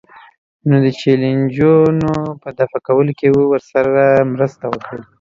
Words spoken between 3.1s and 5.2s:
کې ورسره مرسته وکړئ.